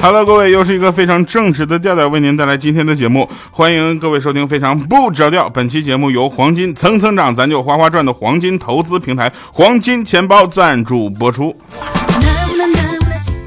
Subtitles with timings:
[0.00, 5.48] Hello，各位，又是一个非常正直的调调为您带来今天的节目，欢迎各位收听非常不着调。
[5.48, 11.56] 本期节目由黄金蹭蹭涨，咱就哗哗赚的黄金投资平台黄金钱包赞助播出。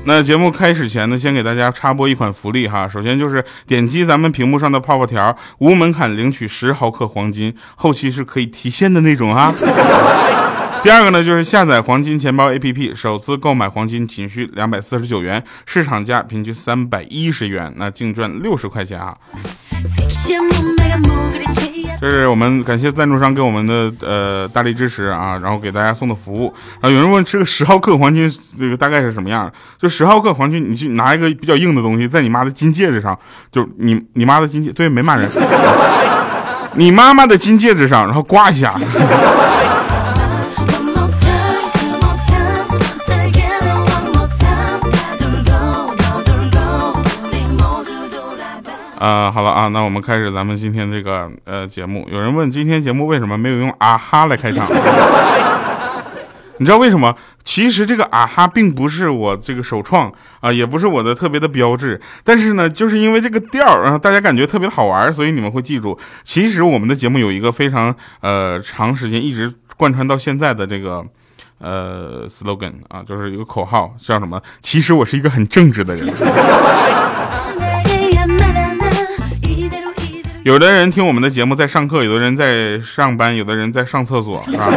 [0.08, 2.88] 那节目开始前呢，先给大家插播一款福利哈。
[2.88, 9.54] 首先就是点击咱们屏幕上的泡泡条，无门槛领取十毫克黄金，后期是可以提现的那种哈。
[10.82, 19.18] 第二个呢，就是下载黄金钱包 APP，首次购买黄金仅需两百四十九元，市场价平均三百一十元，那净赚六十块钱啊！
[22.00, 26.88] 这是我们感谢赞助商给我们的呃大力支持啊，然后给大家送的服务啊。
[26.88, 29.52] 有人问这个十号克黄金这个大概是什么样？
[29.80, 33.18] 就十号克黄金，你去拿一个比较硬的东西，在你妈的金戒指上，
[33.52, 35.28] 就你你妈的金戒，对，没骂人，
[36.76, 38.80] 你妈妈的金戒指上，然后刮一下。
[48.98, 52.08] 啊，好了啊，那我们开始咱们今天这个呃节目。
[52.12, 54.68] 有人问今天节目为什么没有用啊哈来开场？
[56.60, 57.16] 你知道为什么？
[57.44, 62.02] 其实这个啊哈并不是我这个首创啊，也不是我的特别的标志。
[62.24, 65.98] 但是呢，就是因为这个调儿啊，大家感觉特别好玩，所以你们会记住。
[66.24, 71.06] 其实我们的节目有一个非常呃长时间一直贯穿到现在的这个
[71.60, 74.42] 呃 slogan 啊，就是一个口号，叫什么？
[74.60, 76.12] 其实我是一个很正直的人。
[80.48, 84.72] 有的人听我们的节目在上课，有的人在上班，有的人在上厕所，啊，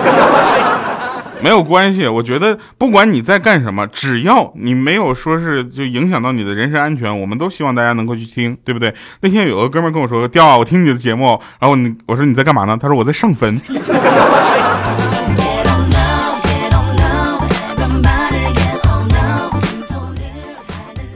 [1.41, 2.09] 没有关系。
[2.09, 8.93] 我觉得不管你在干什么，只要你没有说是就影响到你的人身安全，我们都希望大家能够去听，对不对？
[9.21, 12.77] 那天有个哥们跟我说：“调啊，我听你的节目。”然后你我说你在干嘛呢？
[12.77, 13.57] 他说我在上坟。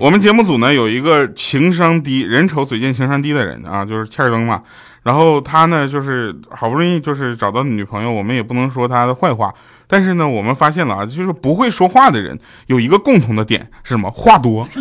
[0.04, 4.60] 我们节目组呢有一个情商低、人丑嘴贱、情商低的人啊，就是欠儿登嘛。
[5.02, 9.50] 然后他呢就是好不容易就是找到女朋友，我们也不能说他的坏话。
[9.86, 14.10] 但是呢，我们发现了啊，就是不会说话的人有一个共同的点是什么？
[14.10, 14.62] 话多。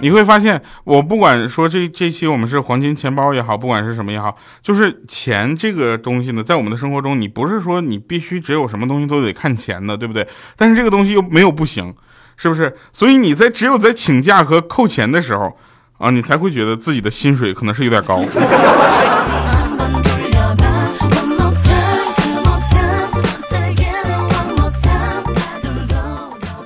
[0.00, 10.26] 你会发现，我不管说这这期我们是黄金钱包也好，不管是什么也好，就是钱这个东西呢，在我们的生活中，你不是说你必须只有什么东西都得看钱的，对不对？
[10.56, 11.94] 但是这个东西又没有不行，
[12.36, 12.74] 是不是？
[12.92, 15.56] 所以你在只有在请假和扣钱的时候，
[15.98, 18.24] 啊，你才会觉得自己的薪水可能是有点高。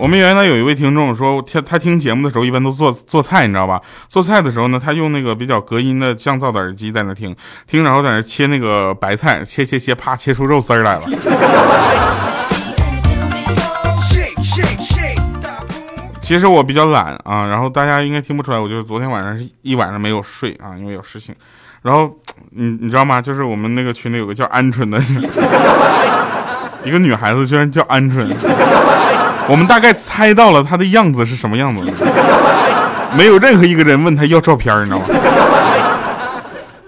[0.05, 3.81] 我们原来有一位听众说，他他听节目的时候一般都做做菜，你知道吧？
[4.07, 7.35] 做菜的时候呢，他用那个比较隔音的降噪的耳机在那听
[7.67, 11.01] 听，然后在那切那个白菜，切切切，啪切出肉丝来了。
[16.21, 21.35] 其实我比较懒啊，然后大家应该听不出来，我就是昨天晚上是一晚上没有睡啊，因为有事情。
[21.81, 22.15] 然后
[22.51, 23.23] 你你知道吗？
[23.23, 25.01] 就是我们那个群里有个叫鹌鹑的
[26.85, 28.27] 一个女孩子，居然叫鹌鹑。
[29.49, 31.83] 我们大概猜到了他的样子是什么样子，
[33.17, 35.05] 没有任何一个人问他要照片，你知道吗？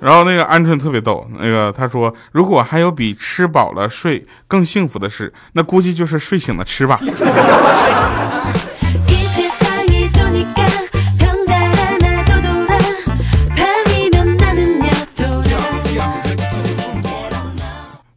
[0.01, 6.99] 然后那个鹌鹑特别逗，那个他说，如果还有比吃饱了睡更幸福的事，那估计就是睡醒了吃吧。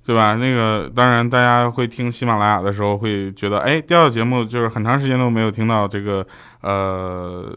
[0.09, 0.35] 对吧？
[0.37, 6.25] 那个当然，大家会听喜马拉雅的时候会觉得，哎，调调节目就是很长时间都没有听到这个
[6.61, 7.55] 呃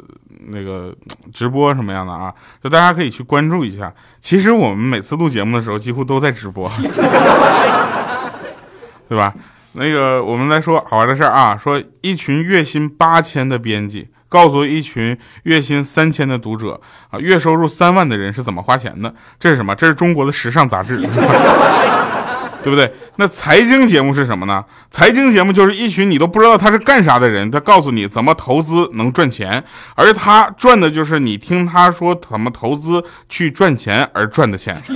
[0.48, 0.94] 那个
[1.32, 2.30] 直播什么样的啊？
[2.62, 3.90] 就大家可以去关注一下。
[4.20, 6.70] 其实我们每次录节目的时候，几乎都在直播，
[9.08, 9.32] 对吧？
[9.72, 16.78] 那个我们来说好玩的事儿啊，说一群月薪八千的编辑告诉一群月薪三千的读者
[17.08, 19.14] 啊，月收入三万的人是怎么花钱的？
[19.40, 19.74] 这是什么？
[19.74, 21.00] 这是中国的时尚杂志。
[22.62, 22.92] 对不对？
[23.16, 24.64] 那财经节目是什么呢？
[24.90, 29.62] 财经节目就是一群你都不知道他是干啥的人，他告诉你怎么投资能赚钱，
[29.94, 34.76] 而他赚的就是你听他说怎么投资去赚钱而赚的钱，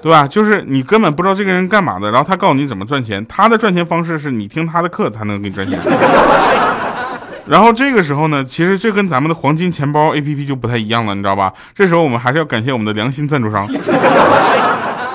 [0.00, 0.26] 对吧？
[0.28, 5.78] 就是你根本不知道这个人干嘛的，然后他告诉你怎么赚钱，他的赚钱方式是你听他的课，他能给你赚钱。
[7.46, 11.52] 然后这个时候呢，其实这跟咱们的黄金钱包 APP 就不太一样了，你知道吧？
[11.74, 13.64] 这时候我们还是要感谢我们的良心赞助商。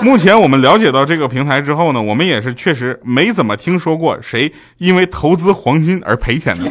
[0.04, 6.66] 目前我们了解到这个平台之后呢，我们也是确实没怎么听说过谁因为投资黄金而赔钱的。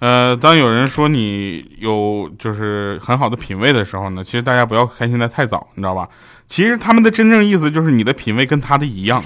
[0.00, 6.08] 呃，当有人说你有就是很好的品味的时候呢，其实大家不要开心的太早，你知道吧？
[6.46, 9.22] 其实他们的真正意思就是你的品味跟他的一样。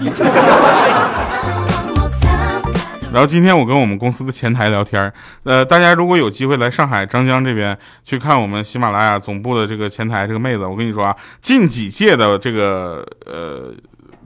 [3.13, 5.13] 然后今天我跟我们公司的前台聊天
[5.45, 13.71] 呃，大家如果有机会来上海张江这边去看我们喜马拉雅总部的这个前台这个妹子，我跟你说啊，近几届的这个呃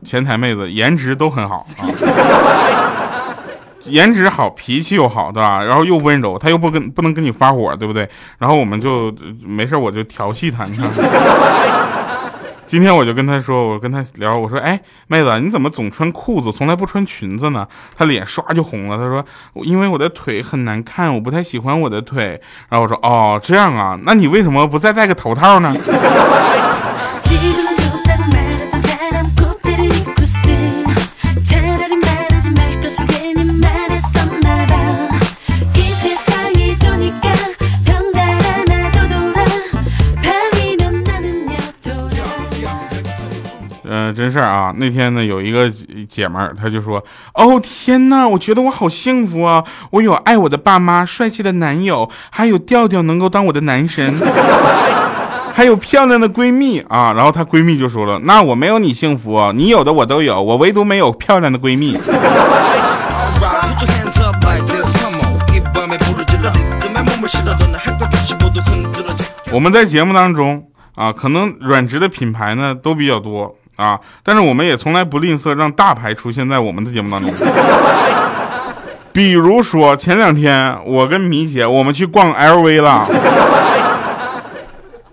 [0.05, 3.35] 前台妹子颜值都很好啊，
[3.87, 5.65] 颜值好，脾气又好，对吧？
[5.65, 8.09] 然后又温柔，她又不跟不能跟你发火，对不对？
[8.39, 9.13] 然后我们就
[9.43, 10.89] 没事我就调戏她，你看。
[12.67, 17.67] 今天我就跟他说，我跟他聊，我说，哎，妹子，你怎么总穿裤子，从来不穿裙子呢？
[17.97, 18.97] 他脸刷就红了。
[18.97, 19.25] 他说，
[19.65, 22.41] 因为我的腿很难看，我不太喜欢我的腿。
[22.69, 25.75] 然后我说，哦，这样啊，那你为什么不再戴个头套呢？
[43.89, 44.75] 嗯，真事儿啊！
[44.77, 45.71] 那天呢，有一个
[46.09, 47.03] 姐们儿，她就说
[47.35, 49.63] ：“哦天哪，我觉得我好幸福啊！
[49.91, 54.15] 我有爱我的爸妈，帅气的男友，还有调调能够当我的男神，
[55.55, 61.97] 还有漂亮的闺蜜啊！”然后她闺蜜就说了：“那我没有你幸福，你有的我都有，我唯独没有漂亮的闺蜜。
[69.53, 70.65] ”我们在节目当中
[70.97, 73.55] 啊，可能软直的品牌呢都比较多。
[73.77, 73.99] 啊！
[74.23, 77.33] 但是我们也从来不吝啬让大牌出现在我们的节目当中。
[79.13, 83.07] 比如说前两天我跟米姐我们去逛 LV 了。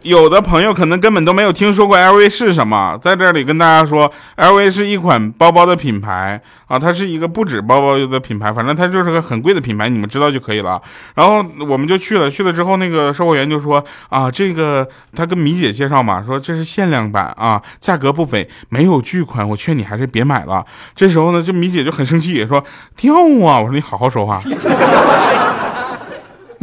[0.04, 10.82] 有的朋友可能根本都没有听说过 LV 是什么，在这里跟大家说，LV 是一款包包的品牌啊，它是一个不止包包的品牌，反正它就是个很贵的品牌，你们知道就可以了。
[11.16, 20.66] 然后我们就去了，去了之后那个售货员就说啊，这个他跟米姐介绍嘛，说这是限量版啊，价格不菲，没有巨款，我劝你还是别买了。
[20.96, 22.62] 这时候呢，这米姐就很生气，说
[22.98, 23.60] 掉啊！
[23.60, 24.38] 我说你好好说话。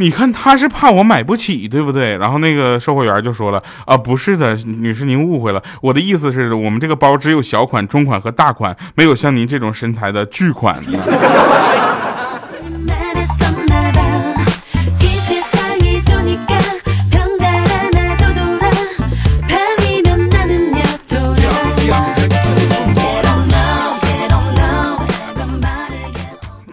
[0.01, 2.17] 你看他是怕我买不起，对不对？
[2.17, 10.75] 然后那个售货员就说了啊，不是的，女士您误会了，我的意思是我们这个包只有小款、中款和大款，没有像您这种身材的巨款。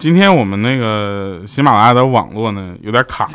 [0.09, 3.29] 今天我们那个喜马拉雅的网络呢有点卡，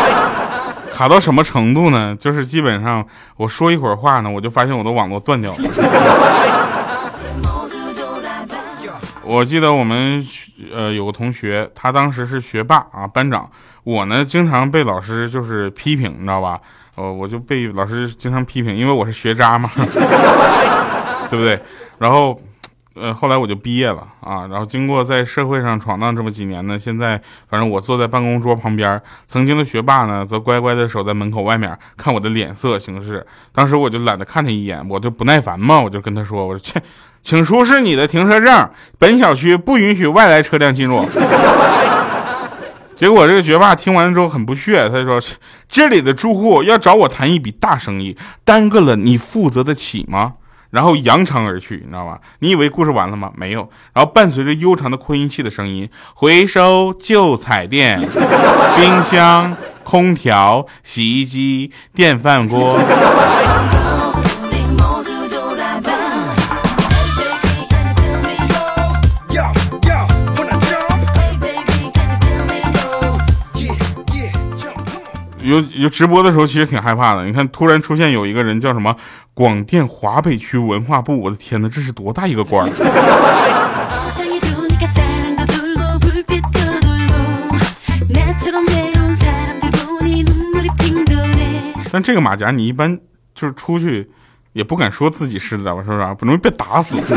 [0.92, 2.14] 卡到什么程度呢？
[2.20, 3.02] 就是基本上
[3.38, 5.56] 我说一会儿话呢，我就发现我的网络断掉了。
[9.24, 10.22] 我记得我们
[10.70, 13.50] 呃有个同学，他当时是学霸啊，班长。
[13.82, 16.60] 我呢经常被老师就是批评，你知道吧？
[16.96, 19.70] 呃，我就被老师经常批评，因为我是学渣嘛，
[21.30, 21.58] 对不对？
[21.96, 22.38] 然后。
[23.00, 33.24] 呃，后来我就毕业了啊，然后经过在社会上闯荡这么几年呢，现在反正我坐在办公桌旁边，曾经的学霸呢，则乖乖的守在门口外面看我的脸色行事。
[33.52, 36.82] 当时我就懒得看他一眼，我就不耐烦嘛，我就跟他说：“我说切，
[37.22, 41.04] 请出示你的停车证，本小区不允许外来车辆进入。
[42.96, 45.20] ”结果这个学霸听完之后很不屑，他就说
[45.68, 50.34] ：“这里的住户要找我谈一笔大生意，耽搁了你负责得起吗？”
[50.70, 52.20] 然后扬长而去，你知道吧？
[52.40, 53.30] 你以为故事完了吗？
[53.36, 53.68] 没有。
[53.94, 58.00] 然后伴随着悠长的扩音器的声音，回收旧彩电、
[58.76, 62.78] 冰箱、空调、洗衣机、电饭锅。
[75.48, 77.24] 有有直播的时候，其实挺害怕的。
[77.24, 78.94] 你看，突然出现有一个人叫什么
[79.32, 82.70] 广电华北区文化部，我的天哪，这是多大一个官儿
[91.90, 93.00] 但这个马甲，你一般
[93.34, 94.10] 就是出去
[94.52, 96.96] 也不敢说自己是的，吧，是不是，不容易被打死。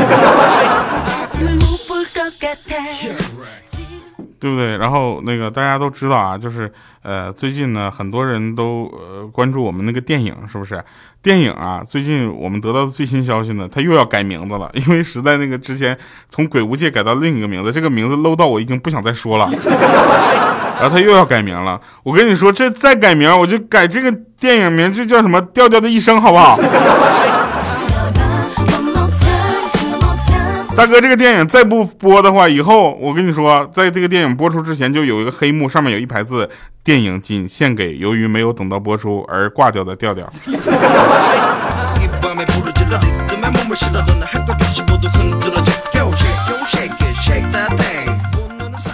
[4.42, 4.76] 对不对？
[4.76, 6.68] 然后那个大家都知道啊，就是
[7.04, 10.82] 呃，最近呢，很多人都呃关注我们那个电影，是不是？
[11.22, 15.96] 电影啊，最近我们得到的最新消息呢，它又要改名字了，因为实在那个之前
[16.28, 19.48] 从鬼屋界改到另一个名字，这个名字 low 到我已经不想再说了。
[20.82, 26.58] 然后他又要改名了，我跟你说，这再改名，我就改这个电影名，就叫什么《调调的一生》，好不好？
[30.74, 36.48] 大哥，这个电影再不播的话，以后我跟你说，在这个电影播出之前，就有一个黑幕，上面有一排字：
[36.82, 40.28] 电影仅献给由于没有等到播出而挂掉的调调。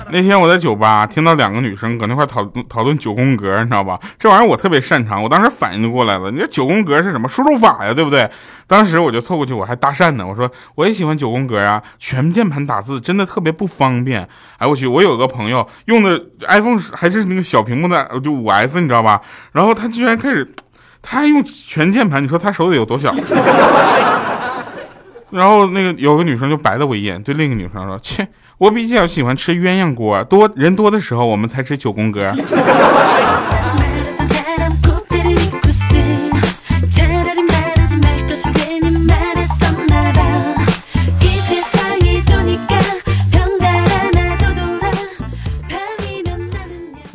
[0.10, 3.98] 那天我在酒吧听到两个女生搁那块讨论讨论九宫格，你知道吧？
[4.18, 6.30] 这玩意儿我特别擅长，我当时反应就过来了。
[6.30, 7.92] 你这九宫格是什么输入法呀？
[7.92, 8.28] 对不对？
[8.66, 10.26] 当时我就凑过去，我还搭讪呢。
[10.26, 14.26] 我说我也喜欢九宫格啊，全键盘打字真的特别不方便。
[14.56, 19.20] 哎，我去，我有个朋友用的 iPhone 还是那个小屏幕的，就五 S，你知道吧？
[19.52, 20.54] 然后他居然开始，
[21.02, 23.14] 他还用全键盘，你说他手得有多小？
[25.30, 28.26] 然后那个有个女生就白了我一眼，对另一个女生说：“切。”
[28.58, 32.34] 我比较喜欢吃鸳鸯锅，多人多的时候我们才吃九宫格。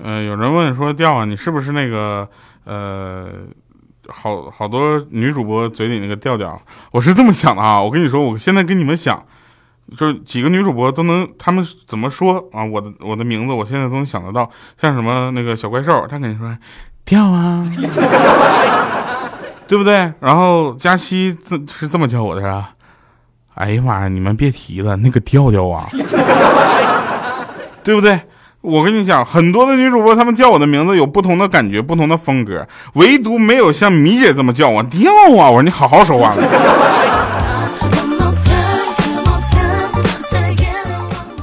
[0.06, 2.30] 嗯，有人问说调啊，你是不是那个
[2.66, 3.28] 呃，
[4.10, 6.60] 好好多女主播嘴里那个调调？
[6.92, 9.24] 我是这么想的啊，我跟你说，我现在跟你们想。
[9.98, 12.64] 就是几个女主播都能，他们怎么说啊？
[12.64, 14.50] 我的我的名字，我现在都能想得到。
[14.82, 16.58] 像什么那个小怪兽，他肯定说
[17.04, 17.62] 调啊，
[19.68, 20.12] 对不对？
[20.22, 22.70] 然后佳期这是这么叫我的，是吧？
[23.56, 25.86] 哎呀妈呀，你们别提了，那个调调啊，
[27.84, 28.18] 对不对？
[28.64, 35.50] 我跟你讲，很多的女主播，她们叫我的名字有不同的感觉，不同的风格，唯独没有像米姐这么叫我调啊！
[35.50, 36.34] 我说你好好说话。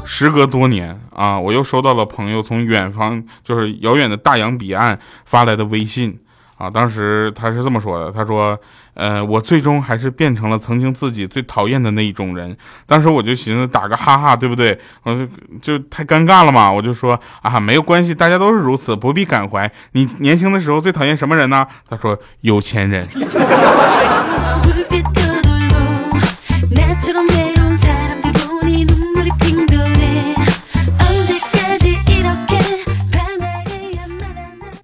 [0.06, 6.18] 时隔多年啊，我又收到了朋友从远方，就是遥远的大洋彼岸发来的微信
[6.60, 6.68] 啊。
[6.68, 8.58] 当时他是这么说的：“他说，
[8.92, 12.54] 呃，我最终还是变成了曾经自己最讨厌的那一种人。”
[12.86, 14.78] 当时我就寻思打个哈哈，对不对？
[15.04, 15.26] 我就
[15.62, 19.70] 就太尴尬了嘛，我就说啊，没有关系，大家都是如此，不必感怀。
[19.92, 21.66] 你年轻的时候最讨厌什么人呢？
[21.88, 23.02] 他说有钱人。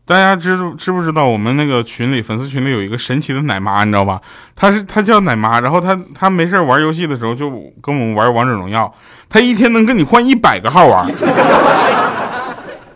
[0.07, 4.21] 大家知知不知道我们那个群里粉丝群里有一个神奇的奶妈，你知道吧？
[4.55, 7.51] 她是她叫奶妈，然后她她没事玩游戏的时候就
[7.83, 8.95] 跟我们玩王者荣耀，
[9.29, 11.05] 她一天能跟你换一百个号玩。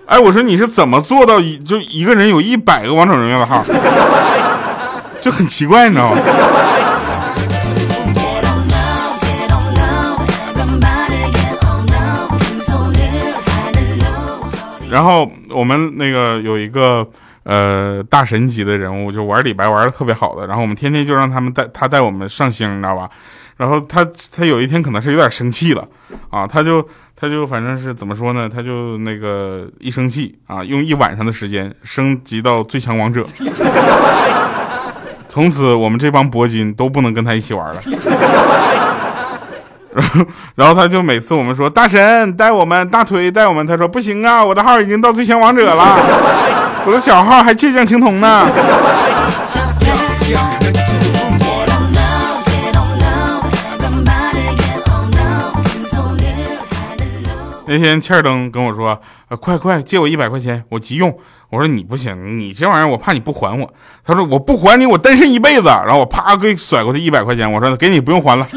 [0.06, 3.60] 哎，我说你是怎么做到一就一个人有一百个王者荣耀的号？
[5.20, 6.16] 就很奇怪，你知道吗？
[14.90, 17.08] 然后我们那个有一个
[17.44, 23.08] 呃大神级的人物，就玩李白玩的特别好的，然后我们天天就让他们带他带我们上星，你知道吧？
[23.56, 25.86] 然后他他有一天可能是有点生气了
[26.30, 28.48] 啊，他就他就反正是怎么说呢？
[28.48, 33.24] 他就那个一生气啊，用一晚上的时间升级到最强王者，
[35.28, 37.80] 从此我们这帮铂金都不能跟他一起玩了。
[40.56, 45.98] 然后，他就每次我们说大神带我们，大腿带我们，他说不行啊，我的号已经到最强王者了，
[46.86, 48.46] 我的小号还倔强青铜呢。
[57.72, 61.16] 那天欠儿登跟我说，呃，快快借我一百块钱，我急用。
[61.50, 63.72] 我说你不行，你这玩意儿我怕你不还我。
[64.04, 65.66] 他说我不还你，我单身一辈子。
[65.66, 68.44] 然后我啪给甩过去一百块钱，我说给你不用还了。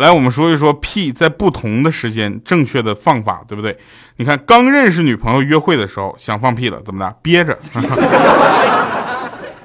[0.00, 3.76] 来，我们说一说屁在不同的时间正确的放法，对不对？
[4.16, 7.14] 你看，刚认识女朋友约会的时候想放屁了，怎么的？
[7.20, 7.58] 憋着。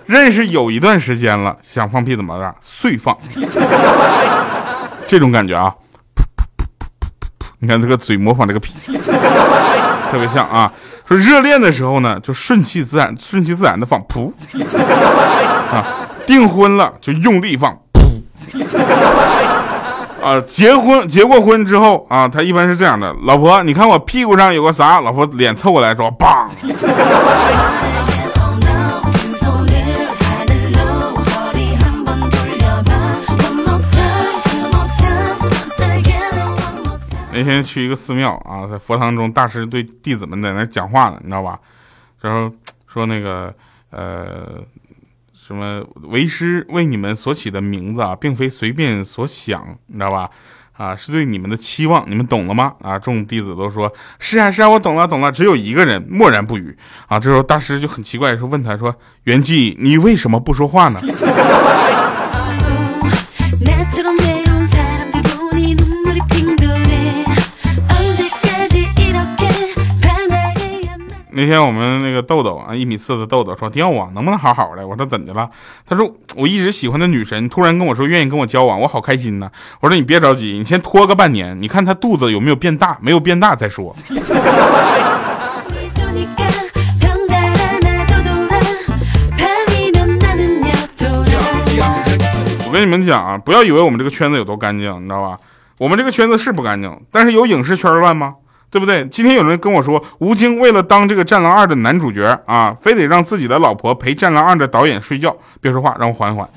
[0.05, 2.53] 认识有一段时间了，想放屁怎么着？
[2.61, 3.17] 碎放。
[5.07, 5.73] 这种感觉啊，
[6.15, 6.59] 噗噗噗噗
[7.39, 8.73] 噗噗，你看这个嘴模仿这个屁，
[10.11, 10.69] 特别像啊。
[11.07, 14.33] 说热恋的时候呢，就顺其自然，顺其自然的放噗。
[15.71, 15.85] 啊，
[16.27, 18.01] 订婚了就用力放噗。
[20.25, 24.99] 啊结婚结过婚之后啊他一般是这样的老婆你看我屁股上有个啥？
[25.01, 26.49] 老婆脸凑过来说棒！
[37.31, 41.59] 那天去一个寺庙啊在佛堂中大师对弟子们在那讲话呢你知道吧？
[42.21, 42.49] 然后
[42.87, 43.53] 说那个
[43.91, 44.63] 呃
[45.45, 50.27] 什么为师为你们所起的名字啊，并非随便所想，你知道吧？
[50.73, 52.73] 啊，是对你们的期望，你们懂了吗？
[52.81, 55.31] 啊，众弟子都说是啊，是啊，我懂了，懂了。
[55.31, 56.75] 只有一个人默然不语。
[57.07, 58.93] 啊，这时候大师就很奇怪，说问他说
[59.25, 60.99] ：“圆寂，你为什么不说话呢？”
[71.37, 75.49] 那天我们那个豆豆啊，一米四的豆豆说：“掉啊，能不能好好的？”我说：“怎的了？”
[75.85, 79.51] 他说：“我一直喜欢的女神突然跟我说愿意跟我交往，我好开心呢。”
[79.81, 83.93] 我说：“你别着急，你先拖个半年，你看她肚子有没有变大，没有变大再说。”
[92.65, 95.37] 我跟你们讲啊，不要以为我们这个圈子有多干净，你知道吧？
[95.79, 98.35] 我们这个圈子是不干净，但是有影视圈乱吗？
[98.69, 99.05] 对不对？
[99.07, 105.35] 今天有人跟我说，吴京为了当这个《战狼二》的男主角啊，非得让自己的老婆陪《战狼二》的导演睡觉。
[105.61, 106.47] 别说话，让我缓缓。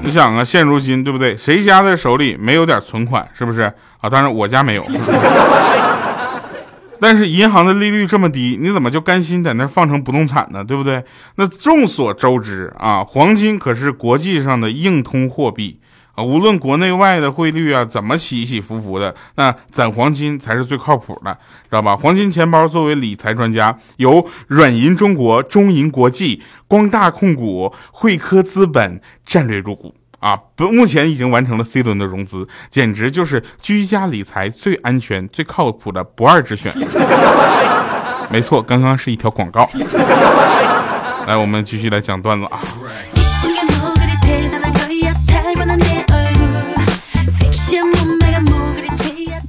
[0.00, 1.36] 你想啊，现如今对不对？
[1.36, 3.28] 谁家的手里没有点存款？
[3.36, 3.62] 是不是
[4.00, 4.08] 啊？
[4.08, 4.82] 当然我家没有。
[7.00, 10.64] 但是银行的利率这么低，你怎么就甘心在那放成不动产呢？
[10.64, 11.04] 对不对？
[11.36, 15.78] 那众所周知啊，黄金可是国际上的硬通货币
[16.14, 21.32] 啊，无论国内外的汇率啊怎么起起伏伏的，那攒黄金才是最靠谱的，
[21.64, 21.96] 知道吧？
[21.96, 29.94] 黄金钱包作为理财专家，由软银中国、中银国际、光大控股、汇科资本战略入股。
[30.20, 36.72] 啊，不，目前已经完成了 C 轮的融资，简直就是居家理财最安全、最靠谱的不二之选。
[38.30, 39.68] 没错，刚刚是一条广告。
[41.26, 42.60] 来，我们继续来讲段子啊。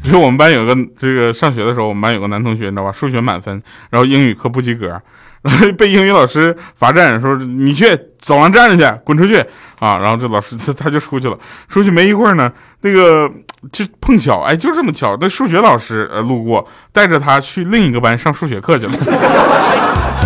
[0.05, 2.91] 因为我们班有个这个上学的时候，我们班有个男同学，你知道吧？
[2.91, 3.61] 数学满分，
[3.91, 4.99] 然后英语课不及格，
[5.77, 7.85] 被英语老师罚站，说你去
[8.19, 9.37] 走廊站着去，滚出去
[9.79, 9.97] 啊！
[9.97, 13.31] 然后这老师他 他就出去了，出去没一会儿呢，那个
[13.71, 18.93] 就碰巧，哎，就这么巧，那数学老师呃路过，带着他去另一个班上数学课去了。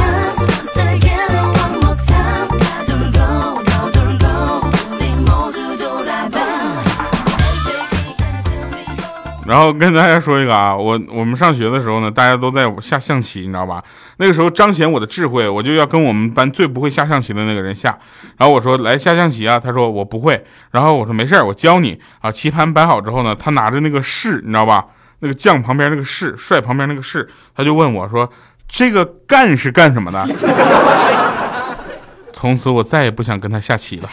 [9.54, 13.84] 然后跟大家说一个啊，我我们上学的时候呢，大家都在下象棋，你知道吧？
[14.18, 17.96] 那个时候彰显我的智慧，我就要跟我们班最不会下象棋的那个人下。
[18.38, 20.44] 然后我说来下象棋啊，他说我不会。
[20.72, 22.32] 然后我说没事儿我教你啊。
[22.32, 24.88] 棋盘摆好之后呢，他拿着那个士，你知道吧？
[25.20, 28.28] 那个将旁边那个士，帅旁边那个士，他就问我说
[28.68, 30.28] 这个干是干什么的？
[32.34, 34.10] 从此我再也不想跟他下棋了。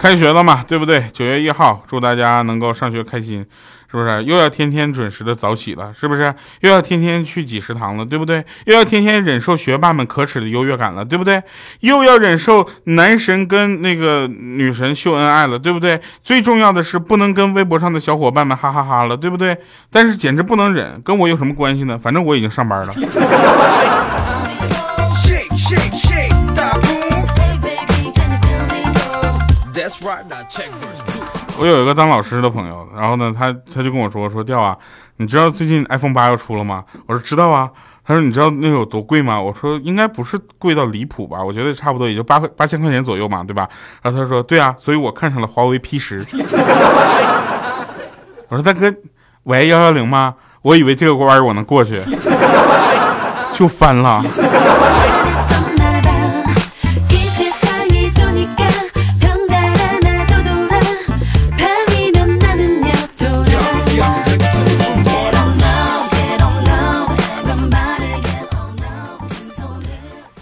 [0.00, 1.04] 开学了嘛，对不对？
[1.12, 3.44] 九月一号，祝大家能够上学开心，
[3.90, 4.24] 是不是？
[4.24, 6.34] 又要天天准时的早起了，是不是？
[6.60, 8.42] 又要天天去挤食堂了，对不对？
[8.64, 11.42] 又要天天忍受学霸们可耻的优越感了，对不对？
[11.80, 16.00] 又要忍受男神跟那个女神秀恩爱了，对不对？
[16.24, 19.54] 最重要的是不能跟微博上的小伙伴们哈哈哈了，对不对？
[19.90, 22.00] 但是简直不能忍，跟我有什么关系呢？
[22.02, 23.99] 反正我已经上班了。
[31.58, 34.76] 我有一个当老师的朋友，然后呢，他他就跟我说说调啊，
[35.16, 36.84] 你知道最近 iPhone 八要出了吗？
[37.06, 37.70] 我说知道啊。
[38.02, 39.40] 他说你知道那有多贵吗？
[39.40, 43.68] 我说应该不是贵到离谱吧，我觉得差不多也就八块八千块钱左右嘛，对吧？
[44.02, 46.18] 然后他说对啊，所以我看上了华为 P 十。
[48.48, 48.92] 我说大哥，
[49.44, 50.34] 喂幺幺零吗？
[50.62, 52.00] 我以为这个关我能过去，
[53.52, 54.24] 就翻了。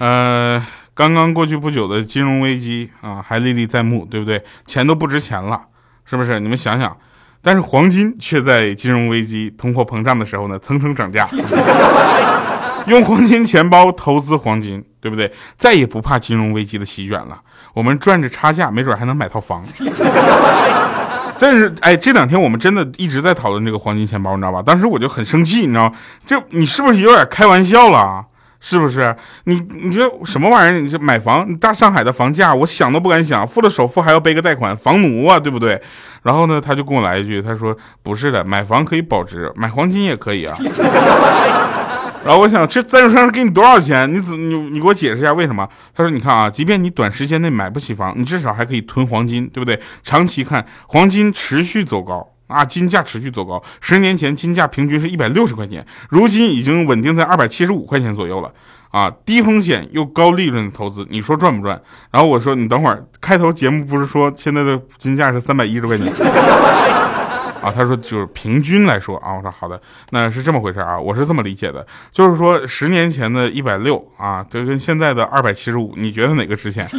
[0.09, 4.42] 呃，刚刚过去不久的金融危机啊，还历历在目，对不对？
[4.66, 5.61] 钱都不值钱了，
[6.07, 6.40] 是不是？
[6.40, 6.97] 你们想想，
[7.42, 11.29] 但是黄金却在金融危机、通货膨胀的时候呢，蹭蹭涨价。
[12.88, 15.31] 用黄金钱包投资黄金，对不对？
[15.59, 17.38] 再也不怕金融危机的席卷了。
[17.75, 19.62] 我们赚着差价，没准还能买套房。
[21.38, 24.62] 但是，哎，这两天我们真的一直在讨论这个黄金钱包，你知道吧？
[24.62, 25.92] 当时我就很生气，你知道吗？
[26.25, 28.25] 这你是不是有点开玩笑了？
[28.61, 29.14] 是不是？
[29.44, 30.81] 你你说什么玩意儿？
[30.81, 35.81] 你这买房，你大上海的房价，我想都不敢想，付了首付还要背个贷款，房奴啊，对不对？
[36.23, 40.57] 然后呢，他就跟我来一句，他说不是的，买房可以保值，买黄金也可以啊。
[42.25, 44.12] 然后我想，这赞助商给你多少钱？
[44.12, 45.66] 你怎你你给我解释一下为什么？
[45.94, 49.81] 他说，你看啊，即便你短时间内买不起房，你至少还可以囤黄金，对不对？
[50.03, 52.35] 长期看，黄金持续走高。
[52.48, 53.62] 啊，金价持续走高。
[53.80, 58.52] 十年前金价平均是一百六十块钱，如今已经稳定在二百七十五块钱左右了。
[58.90, 61.78] 啊，低风险又高利润的投资，你说赚不赚？
[62.11, 66.11] 然后我说，你等会儿，开头节目不是说现在的金价是三百一十块钱？
[67.61, 69.34] 啊，他说就是平均来说啊。
[69.34, 76.88] 我说好的，那是这么回事啊，我是这么理解的，就是说十年前的一百六啊，这跟现在的二百七十五，你觉得哪个值钱？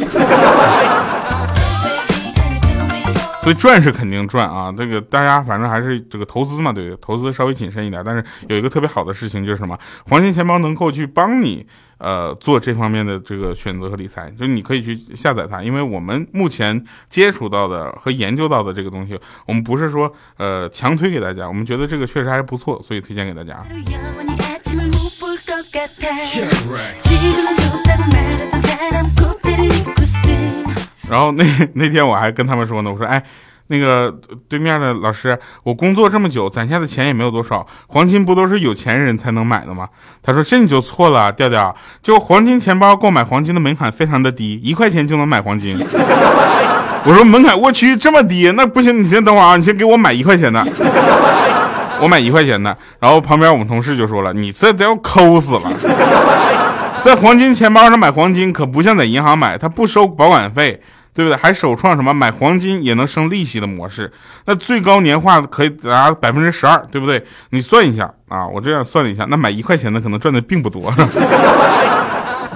[3.42, 8.02] 所以赚是肯定赚啊，这个大家反正还是这个投资嘛，对，投资稍微谨慎一点。
[8.04, 15.62] 但是有一个特别好的事情就是什么，黄金钱包能够去帮你呃做这方面的这个选择和理财，就你可以去下载它。
[15.62, 23.64] 因为我们目前接触到的和研究到的这个东西，我们不是说呃强推给大家，我们觉得这个确实还不错，所以推荐给大家。
[31.10, 31.44] 然后那
[31.74, 33.22] 那天我还跟他们说呢，我说哎，
[33.66, 34.14] 那个
[34.48, 39.88] 对面的老师，我工作这么久攒下的钱也没有多少，黄金不都是有钱人才能买的吗？
[40.22, 45.76] 他说这你就错了，调调，就黄金钱包购买黄金的门槛非常的低，一块钱就能买黄金。
[47.02, 50.62] 我说门槛我去这么低，那不行，你先等会儿啊，你先给我买一块钱的，
[52.00, 52.76] 我买一块钱的。
[52.98, 55.72] 然后旁边我们同事就说了，你这都要抠死了，
[57.00, 60.78] 在黄金钱包上买黄金可不像在银行买，他不收保管费。
[61.12, 61.36] 对不对？
[61.36, 64.12] 还首创什么买黄金也能生利息的模式？
[64.46, 67.24] 那最高年化可以达百分之十二，对不对？
[67.50, 70.82] 你算一下啊，我这样算了一下，那买一块钱的可能赚的并不多。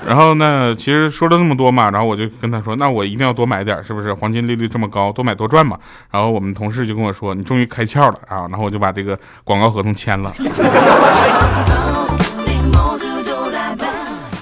[0.06, 4.12] 然后呢，其实说了那么多嘛，然后我就跟他说，那我一定要多买点，是不是？
[4.12, 5.78] 黄金利率这么高，多买多赚嘛。
[6.10, 8.46] 然后我们同事就跟我说，你终于开窍了啊！
[8.50, 10.30] 然后我就把这个广告合同签了。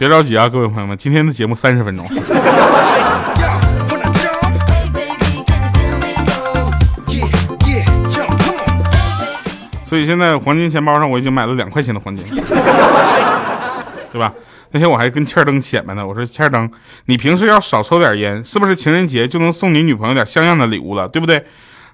[0.01, 2.05] 别着急啊，各位朋友们，今天的节目三十分钟。
[9.93, 12.27] 所以现在黄金钱包上我已经买了两块钱的黄金，
[14.11, 14.33] 对吧？
[14.71, 16.67] 那天我还跟欠灯显摆呢，我说欠灯，
[17.05, 21.45] 你平时要少抽点烟，是不是情人节就能送你女朋友点像样的礼物了，对不对？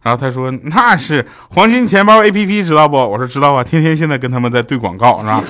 [0.05, 2.97] 然后他说那是黄金钱包 A P P 知道不？
[2.97, 5.43] 我说知道啊，天天现在跟他们在对广告，是吧？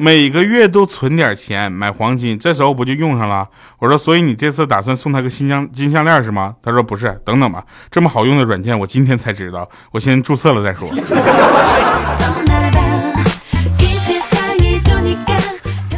[0.00, 3.46] 每个月都存点钱买黄金，这时候不就用上了？
[3.78, 6.54] 我说，所以你这次打算送他个新项金项链是吗？
[6.62, 10.88] 他说不是，等等吧，这么好用的软件我今天才知道，我先注册了再说。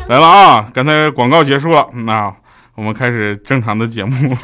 [0.09, 2.35] 来了啊，刚才广告结束了，那
[2.75, 4.37] 我们开始正常的节目。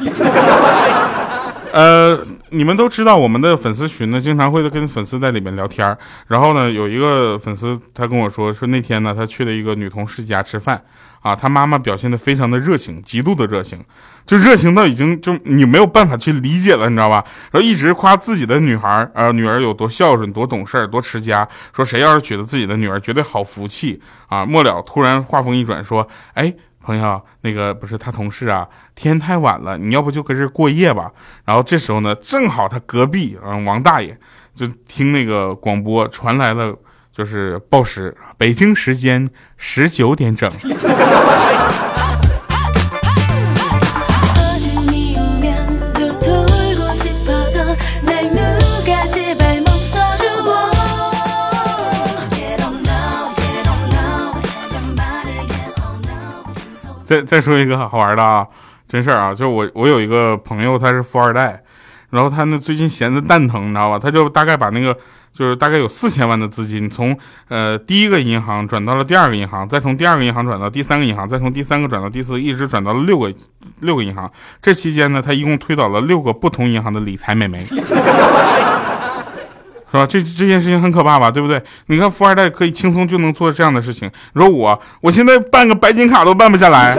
[1.71, 10.81] 呃，你们都知道我们的粉丝群呢，经常会跟粉丝在里面聊天然后呢，有一个粉丝他跟我说，说那天呢，他去了一个女同事家吃饭，
[11.21, 13.79] 啊，他妈妈表现的非常的热情，极度的热情，
[14.25, 17.23] 就热情到已经就你没有办法去理解了，你知道吧？
[17.51, 24.45] 然后一直夸自己的女孩儿，女儿有多孝顺，多懂事，多持家，说谁要是娶了自己的女儿，绝对好福气啊！
[24.45, 26.53] 末了，突然话锋一转，说，哎。
[26.81, 31.11] 朋友，那个不是他同事啊，天太晚了，你要不就搁这过夜吧。
[31.45, 34.17] 然后这时候呢，正好他隔壁啊，王大爷
[34.55, 36.75] 就听那个广播传来了，
[37.11, 40.49] 就是报时，北京时间十九点整。
[57.09, 58.45] 再再说一个好玩的啊，
[58.87, 61.63] 真事儿啊，就我我有一个朋友，他是富二代，
[62.11, 63.97] 然后他呢最近闲的蛋疼，你知道吧？
[63.97, 64.95] 他就大概把那个
[65.33, 67.17] 就是大概有四千万的资金，从
[67.47, 73.33] 呃第一个银行转到了第二个银行，再从第二个银行转到第三个银行，再从第三个转到第四，一直转到了六个
[73.79, 74.31] 六个银行。
[74.61, 77.57] 这期间呢，他一共推倒了六个不同银行的理财美眉。
[79.91, 80.05] 是吧？
[80.05, 81.31] 这这件事情很可怕吧？
[81.31, 81.61] 对不对？
[81.87, 86.95] 你看富二代可以轻松就能做这样的事情，你说我，我现在办个白金卡都办不下来。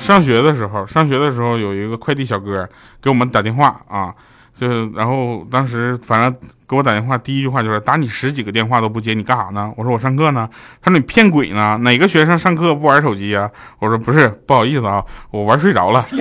[0.00, 2.66] 上学的时候，上学的时候有一个快递小哥
[3.02, 4.14] 给我们打电话啊。
[4.58, 6.34] 就然后当时反正
[6.68, 9.72] 给我打电话，第一句话就是打你十几个电话都不接，你干啥呢？
[9.76, 10.48] 我说我上课呢。
[10.82, 11.78] 他说你骗鬼呢？
[11.82, 13.48] 哪个学生上课不玩手机啊？
[13.78, 16.04] 我说不是，不好意思啊，我玩睡着了。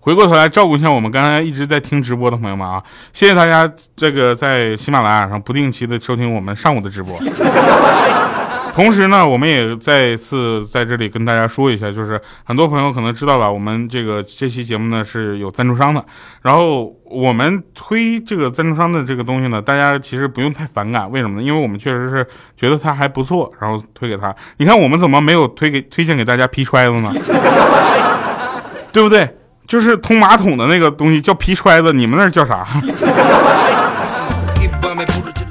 [0.00, 7.14] 回过头来照顾一下我们刚才一直在听直播的朋友们啊，谢谢大家这个在喜马拉雅上不定期的收听我们上午的直播。
[8.78, 16.06] 同时呢，我们也再次在这里跟大家说一下，就是很多朋友可能知道了，我们这个这期节目呢是有赞助商的。
[16.42, 21.42] 然后我们推这个赞助商的这个东西呢，大家其实不用太反感，为什么呢？
[21.42, 22.24] 因为我们确实是
[22.56, 24.32] 觉得它还不错，然后推给他。
[24.58, 27.12] 你看我们怎么没有推给推荐给大家皮揣子呢？
[28.92, 29.28] 对不对？
[29.66, 32.64] 就是通马桶的那个东西叫皮揣子，你们那叫啥？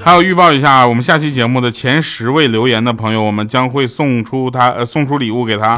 [0.07, 5.77] 还有预报一下，我们下期节目的前十位留言的朋友，我们将会送出他呃送出礼物给他。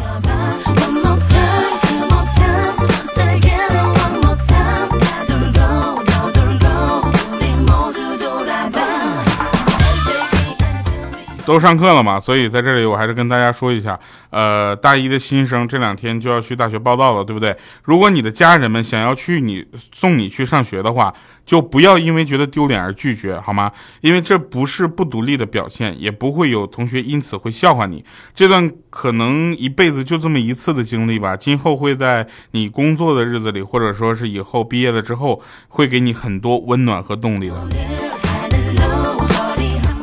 [11.49, 17.57] 都上课了嘛，所以在这里我还是跟大家说一下，呃，大一的新生这两天就要去大学报道了，对不对？
[17.81, 21.11] 如果你的家人们想要去你送你去上学的话，
[21.47, 23.71] 就不要因为觉得丢脸而拒绝，好吗？
[24.01, 28.05] 因为这不是不独立的表现，也不会有同学因此会笑话你。
[28.35, 38.08] 这段可能一辈子就这么一次的经历吧，今后会在你工作的日子里，或者说是以后毕业了之后，会给你很多温暖和动力的。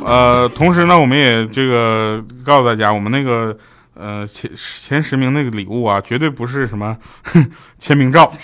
[0.07, 3.59] 呃，同时呢，我们也这个告诉大家，我们那个
[3.95, 6.97] 呃前前十名那个礼物啊，绝对不是什么
[7.77, 8.31] 签名照，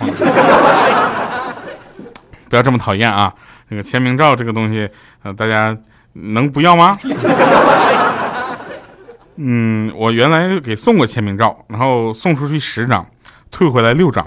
[2.51, 3.33] 不要这么讨厌啊！
[3.69, 4.91] 那个签名照这个东西，
[5.23, 5.77] 呃，大家
[6.15, 6.99] 能不要吗？
[9.37, 13.07] 嗯，我原来给送过签名照，然后送出去十张，
[13.53, 14.27] 退回来六张。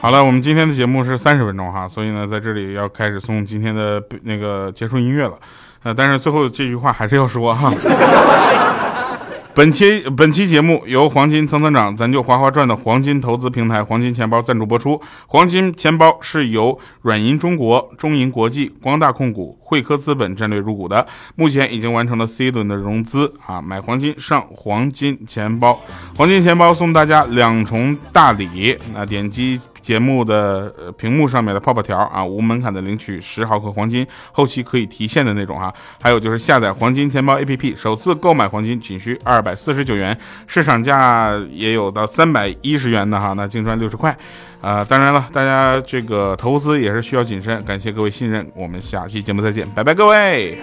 [0.00, 5.34] 好了，我们今天的节目是三十分钟哈，所以呢，在这里要开始送今天的那个结束音乐了，
[5.84, 7.72] 呃，但是最后这句话还是要说哈。
[9.54, 15.00] 本期本期节目由黄金蹭蹭涨，咱就哗哗转的黄金投资平台黄金钱包赞助播出。
[15.26, 23.58] 黄金钱包是由软银中国、中银国际、光大控股、汇科资本战略入股的，目前已经完成了 C 轮的融资啊！
[23.62, 25.80] 买黄金上黄金钱包，
[26.14, 29.58] 黄金钱包送大家两重大礼，那点击。
[29.82, 35.74] 节目的屏幕上面的泡泡条啊，无门槛的领取十毫克黄金，后期可以提现的那种哈。
[36.00, 44.16] 还有就是下载黄金钱包 APP，首次购买黄金仅需二百四十九元，市场价也有到三百一十元的哈，那净赚六十块。
[44.62, 50.56] 啊，当然了，大家这个投资也是需要谨慎，感谢各位信任，我们下期节目再见，拜拜，各位。